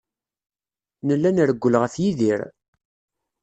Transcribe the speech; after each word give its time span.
Nella 1.07 1.29
nrewwel 1.31 1.75
ɣef 1.81 1.93
Yidir. 2.03 2.41